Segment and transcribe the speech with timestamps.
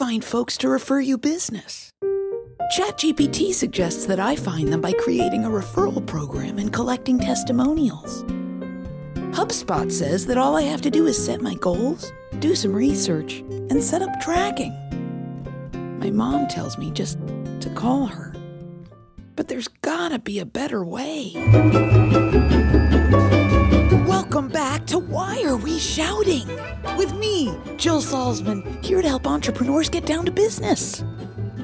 [0.00, 1.92] find folks to refer you business?
[2.74, 8.24] ChatGPT suggests that I find them by creating a referral program and collecting testimonials.
[9.36, 13.40] HubSpot says that all I have to do is set my goals, do some research,
[13.68, 14.72] and set up tracking.
[15.98, 17.18] My mom tells me just
[17.60, 18.34] to call her.
[19.36, 21.34] But there's gotta be a better way.
[24.40, 26.48] Welcome back to Why Are We Shouting?
[26.96, 31.04] With me, Jill Salzman, here to help entrepreneurs get down to business.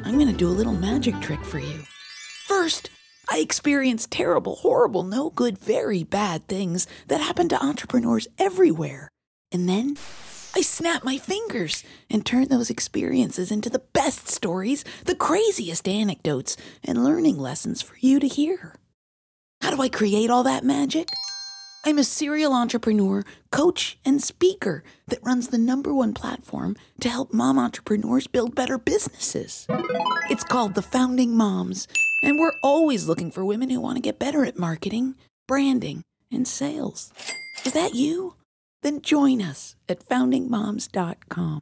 [0.04, 1.84] I'm gonna do a little magic trick for you.
[2.44, 2.90] First,
[3.30, 9.08] I experienced terrible, horrible, no good, very bad things that happen to entrepreneurs everywhere.
[9.50, 9.96] And then
[10.54, 16.58] I snap my fingers and turn those experiences into the best stories, the craziest anecdotes,
[16.84, 18.74] and learning lessons for you to hear.
[19.62, 21.08] How do I create all that magic?
[21.86, 23.22] I'm a serial entrepreneur,
[23.52, 28.76] coach, and speaker that runs the number one platform to help mom entrepreneurs build better
[28.76, 29.68] businesses.
[30.28, 31.86] It's called The Founding Moms,
[32.24, 35.14] and we're always looking for women who want to get better at marketing,
[35.46, 36.02] branding,
[36.32, 37.12] and sales.
[37.64, 38.34] Is that you?
[38.82, 41.60] Then join us at foundingmoms.com.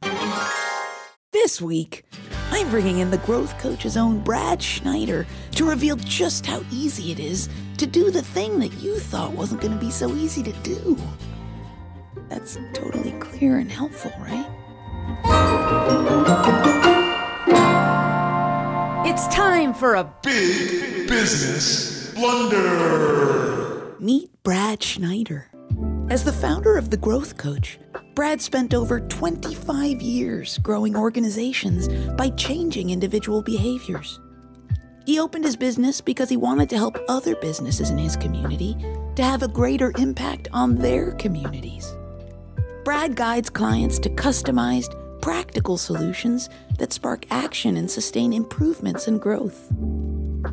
[1.33, 2.03] This week,
[2.49, 7.19] I'm bringing in the growth coach's own Brad Schneider to reveal just how easy it
[7.19, 10.53] is to do the thing that you thought wasn't going to be so easy to
[10.63, 10.97] do.
[12.29, 14.45] That's totally clear and helpful, right?
[19.05, 23.95] It's time for a Big Business Blunder.
[23.99, 25.49] Meet Brad Schneider.
[26.09, 27.79] As the founder of The Growth Coach,
[28.13, 34.19] Brad spent over 25 years growing organizations by changing individual behaviors.
[35.05, 38.75] He opened his business because he wanted to help other businesses in his community
[39.15, 41.95] to have a greater impact on their communities.
[42.83, 49.71] Brad guides clients to customized, practical solutions that spark action and sustain improvements and growth.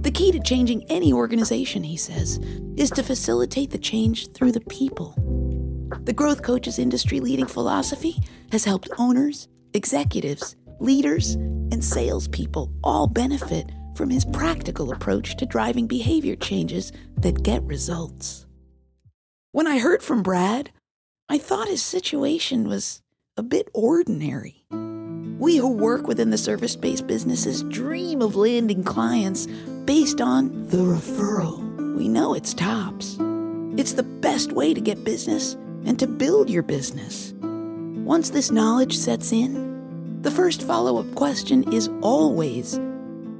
[0.02, 2.38] The key to changing any organization, he says,
[2.76, 5.14] is to facilitate the change through the people.
[6.04, 8.18] The Growth Coach's industry leading philosophy
[8.50, 15.86] has helped owners, executives, leaders, and salespeople all benefit from his practical approach to driving
[15.86, 18.46] behavior changes that get results.
[19.52, 20.70] When I heard from Brad,
[21.28, 23.02] I thought his situation was
[23.36, 24.64] a bit ordinary.
[25.38, 29.46] We who work within the service based businesses dream of landing clients
[29.84, 31.96] based on the referral.
[31.96, 33.18] We know it's tops.
[33.76, 35.54] It's the best way to get business
[35.84, 37.34] and to build your business.
[37.40, 42.78] Once this knowledge sets in, the first follow up question is always,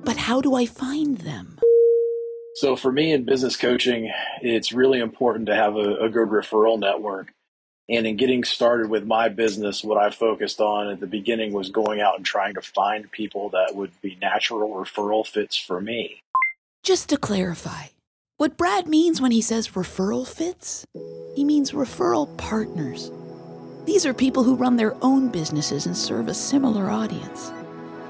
[0.04, 1.58] but how do I find them?
[2.54, 6.78] So for me in business coaching, it's really important to have a, a, good referral
[6.78, 7.32] network.
[7.88, 11.70] And in getting started with my business, what I focused on at the beginning was
[11.70, 16.20] going out and trying to find people that would be natural referral fits for me.
[16.82, 17.86] Just to clarify,
[18.36, 20.84] what Brad means when he says referral fits,
[21.34, 23.10] he means referral partners.
[23.84, 27.50] These are people who run their own businesses and serve a similar audience.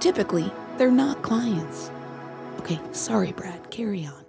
[0.00, 1.90] Typically, they're not clients.
[2.60, 4.24] Okay, sorry, Brad, carry on.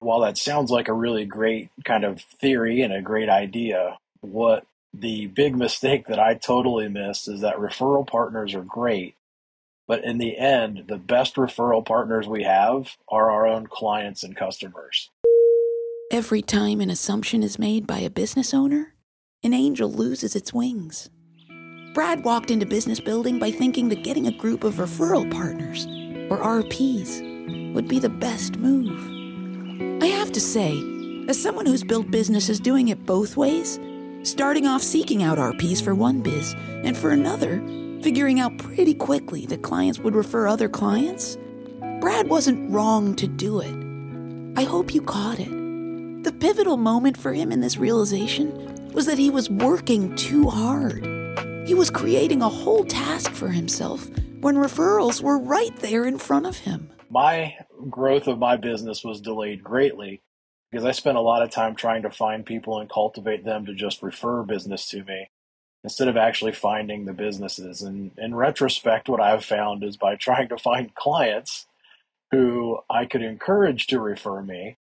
[0.00, 4.64] While that sounds like a really great kind of theory and a great idea, what
[4.94, 9.16] the big mistake that I totally missed is that referral partners are great,
[9.86, 14.36] but in the end, the best referral partners we have are our own clients and
[14.36, 15.10] customers.
[16.10, 18.94] Every time an assumption is made by a business owner,
[19.42, 21.10] an angel loses its wings.
[21.98, 25.84] Brad walked into business building by thinking that getting a group of referral partners,
[26.30, 30.00] or RPs, would be the best move.
[30.00, 30.80] I have to say,
[31.26, 33.80] as someone who's built businesses doing it both ways,
[34.22, 37.58] starting off seeking out RPs for one biz and for another,
[38.00, 41.36] figuring out pretty quickly that clients would refer other clients,
[42.00, 44.56] Brad wasn't wrong to do it.
[44.56, 45.50] I hope you caught it.
[46.22, 51.17] The pivotal moment for him in this realization was that he was working too hard.
[51.68, 54.08] He was creating a whole task for himself
[54.40, 56.88] when referrals were right there in front of him.
[57.10, 57.58] My
[57.90, 60.22] growth of my business was delayed greatly
[60.70, 63.74] because I spent a lot of time trying to find people and cultivate them to
[63.74, 65.28] just refer business to me
[65.84, 67.82] instead of actually finding the businesses.
[67.82, 71.66] And in retrospect, what I've found is by trying to find clients
[72.30, 74.77] who I could encourage to refer me,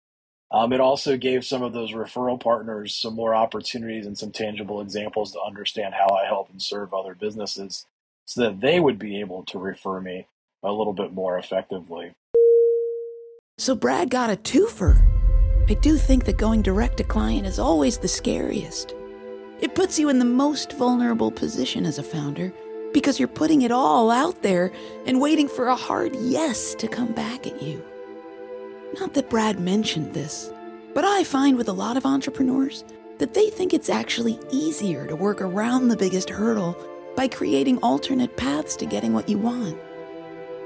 [0.53, 4.81] um, it also gave some of those referral partners some more opportunities and some tangible
[4.81, 7.87] examples to understand how I help and serve other businesses
[8.25, 10.27] so that they would be able to refer me
[10.61, 12.13] a little bit more effectively.
[13.57, 15.01] So Brad got a twofer.
[15.69, 18.93] I do think that going direct to client is always the scariest.
[19.59, 22.53] It puts you in the most vulnerable position as a founder
[22.93, 24.71] because you're putting it all out there
[25.07, 27.83] and waiting for a hard yes to come back at you.
[28.99, 30.51] Not that Brad mentioned this,
[30.93, 32.83] but I find with a lot of entrepreneurs
[33.17, 36.77] that they think it's actually easier to work around the biggest hurdle
[37.15, 39.77] by creating alternate paths to getting what you want.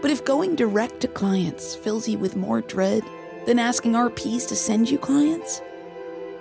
[0.02, 3.04] But if going direct to clients fills you with more dread
[3.46, 5.62] than asking RPs to send you clients,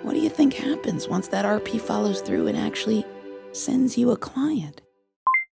[0.01, 3.05] what do you think happens once that RP follows through and actually
[3.53, 4.81] sends you a client?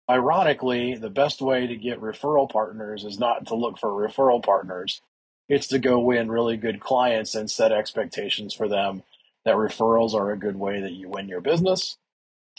[0.10, 5.02] Ironically, the best way to get referral partners is not to look for referral partners.
[5.50, 9.04] It's to go win really good clients and set expectations for them
[9.46, 11.98] that referrals are a good way that you win your business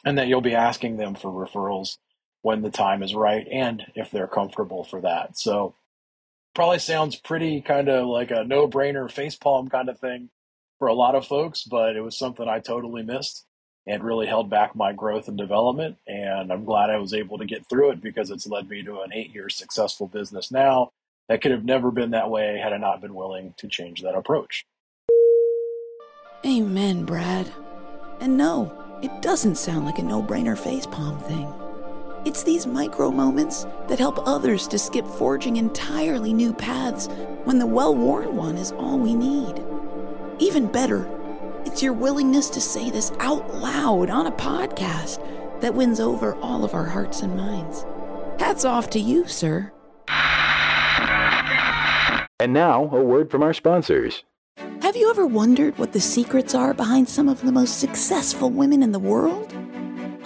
[0.04, 1.96] and that you'll be asking them for referrals
[2.42, 5.38] when the time is right and if they're comfortable for that.
[5.38, 5.74] So
[6.54, 10.28] probably sounds pretty kind of like a no-brainer facepalm kind of thing
[10.78, 13.46] for a lot of folks, but it was something I totally missed
[13.86, 15.96] and really held back my growth and development.
[16.06, 19.00] And I'm glad I was able to get through it because it's led me to
[19.00, 20.92] an eight year successful business now
[21.28, 24.14] that could have never been that way had I not been willing to change that
[24.14, 24.64] approach.
[26.44, 27.50] Amen, Brad.
[28.20, 31.52] And no, it doesn't sound like a no brainer facepalm thing.
[32.26, 37.08] It's these micro moments that help others to skip forging entirely new paths
[37.44, 39.62] when the well worn one is all we need.
[40.38, 41.06] Even better,
[41.66, 45.20] it's your willingness to say this out loud on a podcast
[45.60, 47.84] that wins over all of our hearts and minds.
[48.38, 49.73] Hats off to you, sir.
[52.44, 54.22] And now, a word from our sponsors.
[54.82, 58.82] Have you ever wondered what the secrets are behind some of the most successful women
[58.82, 59.50] in the world?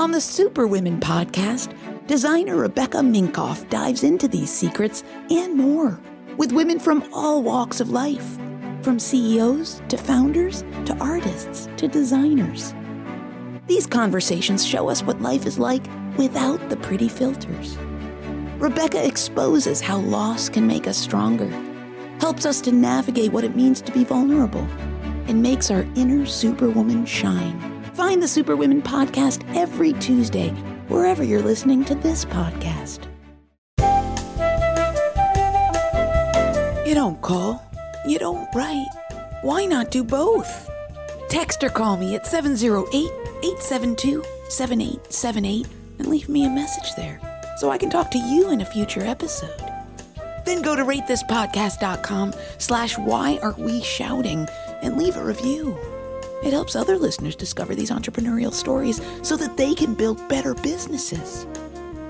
[0.00, 1.72] On the Super Women podcast,
[2.08, 6.00] designer Rebecca Minkoff dives into these secrets and more
[6.36, 8.36] with women from all walks of life,
[8.82, 12.74] from CEOs to founders to artists to designers.
[13.68, 15.86] These conversations show us what life is like
[16.16, 17.78] without the pretty filters.
[18.58, 21.48] Rebecca exposes how loss can make us stronger
[22.20, 24.66] helps us to navigate what it means to be vulnerable,
[25.26, 27.60] and makes our inner superwoman shine.
[27.94, 30.50] Find the Superwomen podcast every Tuesday,
[30.88, 33.06] wherever you're listening to this podcast.
[36.86, 37.62] You don't call,
[38.06, 38.86] you don't write.
[39.42, 40.70] Why not do both?
[41.28, 45.66] Text or call me at 708 872 7878
[45.98, 47.20] and leave me a message there
[47.58, 49.67] so I can talk to you in a future episode.
[50.48, 54.48] Then go to ratethispodcast.com slash why are we shouting
[54.80, 55.76] and leave a review.
[56.42, 61.46] It helps other listeners discover these entrepreneurial stories so that they can build better businesses.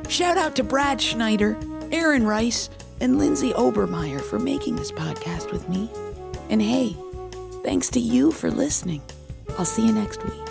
[0.08, 1.58] Shout out to Brad Schneider,
[1.90, 2.70] Aaron Rice,
[3.00, 5.90] and Lindsay Obermeyer for making this podcast with me.
[6.48, 6.96] And hey,
[7.64, 9.02] thanks to you for listening.
[9.58, 10.47] I'll see you next week.